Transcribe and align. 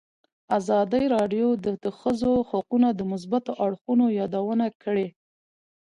ازادي 0.57 1.03
راډیو 1.15 1.47
د 1.65 1.67
د 1.83 1.85
ښځو 1.99 2.33
حقونه 2.49 2.89
د 2.93 3.01
مثبتو 3.11 3.51
اړخونو 3.65 4.05
یادونه 4.19 4.65
کړې. 4.83 5.07